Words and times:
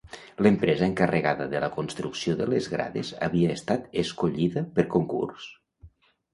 L'empresa 0.45 0.87
encarregada 0.91 1.47
de 1.51 1.61
la 1.65 1.69
construcció 1.75 2.33
de 2.41 2.49
les 2.55 2.71
grades 2.73 3.13
havia 3.29 3.53
estat 3.59 3.87
escollida 4.07 4.67
per 4.81 4.91
concurs? 4.99 5.49